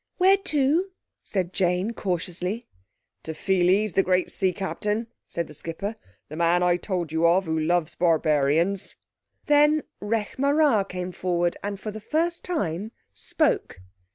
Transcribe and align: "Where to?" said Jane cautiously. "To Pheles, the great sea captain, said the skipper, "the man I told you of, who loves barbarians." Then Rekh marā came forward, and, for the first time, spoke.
"Where 0.17 0.37
to?" 0.37 0.89
said 1.23 1.53
Jane 1.53 1.91
cautiously. 1.93 2.65
"To 3.21 3.35
Pheles, 3.35 3.93
the 3.93 4.01
great 4.01 4.31
sea 4.31 4.51
captain, 4.51 5.05
said 5.27 5.45
the 5.45 5.53
skipper, 5.53 5.93
"the 6.27 6.35
man 6.35 6.63
I 6.63 6.77
told 6.77 7.11
you 7.11 7.27
of, 7.27 7.45
who 7.45 7.59
loves 7.59 7.93
barbarians." 7.93 8.95
Then 9.45 9.83
Rekh 10.01 10.37
marā 10.37 10.89
came 10.89 11.11
forward, 11.11 11.55
and, 11.61 11.79
for 11.79 11.91
the 11.91 11.99
first 11.99 12.43
time, 12.43 12.91
spoke. 13.13 13.79